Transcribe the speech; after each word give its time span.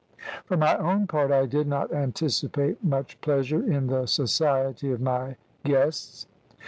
"For 0.45 0.57
my 0.57 0.75
own 0.79 1.05
part, 1.05 1.29
I 1.31 1.45
did 1.45 1.67
not 1.67 1.93
anticipate 1.93 2.83
much 2.83 3.21
pleasure 3.21 3.61
in 3.63 3.85
the 3.85 4.07
society 4.07 4.91
of 4.91 4.99
my 4.99 5.35
guests. 5.63 6.25